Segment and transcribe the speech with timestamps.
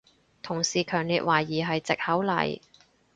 [0.41, 2.59] 同事強烈懷疑係藉口嚟